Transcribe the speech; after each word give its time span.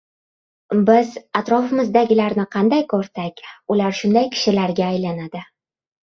Biz 0.85 1.09
atrofimizdagilarni 1.39 2.45
qanday 2.55 2.81
koʻrsak, 2.93 3.43
ular 3.75 3.93
shunday 3.99 4.31
kishilarga 4.37 4.87
aylanadi. 4.95 5.43